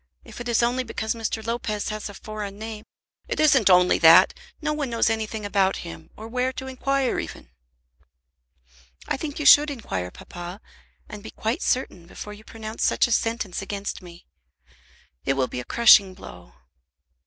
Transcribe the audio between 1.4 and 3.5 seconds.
Lopez has a foreign name" "It